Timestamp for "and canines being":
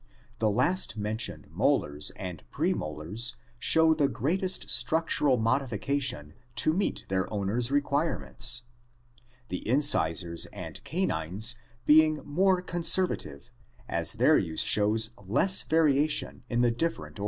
10.47-12.19